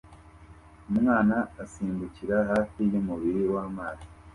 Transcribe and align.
Umwana 0.91 1.37
asimbukira 1.63 2.37
hafi 2.51 2.81
yumubiri 2.91 3.41
wamazi 3.53 4.07